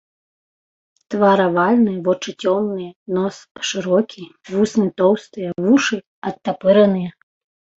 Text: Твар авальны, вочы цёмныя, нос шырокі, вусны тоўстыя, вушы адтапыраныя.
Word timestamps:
Твар 1.13 1.39
авальны, 1.47 1.93
вочы 2.07 2.31
цёмныя, 2.43 2.91
нос 3.17 3.35
шырокі, 3.73 4.25
вусны 4.53 4.87
тоўстыя, 5.03 5.49
вушы 5.67 5.97
адтапыраныя. 6.33 7.09